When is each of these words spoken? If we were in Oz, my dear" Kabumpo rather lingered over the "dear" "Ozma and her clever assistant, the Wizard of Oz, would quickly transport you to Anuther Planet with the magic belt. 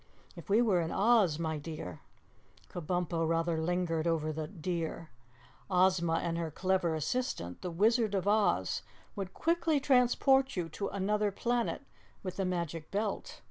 If 0.35 0.49
we 0.49 0.63
were 0.63 0.81
in 0.81 0.89
Oz, 0.91 1.37
my 1.37 1.59
dear" 1.59 1.99
Kabumpo 2.71 3.23
rather 3.29 3.61
lingered 3.61 4.07
over 4.07 4.33
the 4.33 4.47
"dear" 4.47 5.11
"Ozma 5.69 6.13
and 6.15 6.39
her 6.39 6.49
clever 6.49 6.95
assistant, 6.95 7.61
the 7.61 7.69
Wizard 7.69 8.15
of 8.15 8.27
Oz, 8.27 8.81
would 9.15 9.35
quickly 9.35 9.79
transport 9.79 10.55
you 10.55 10.69
to 10.69 10.89
Anuther 10.89 11.29
Planet 11.29 11.83
with 12.23 12.37
the 12.37 12.45
magic 12.45 12.89
belt. 12.89 13.39